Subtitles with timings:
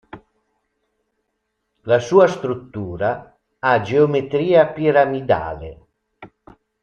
[1.81, 5.85] La sua struttura ha geometria piramidale.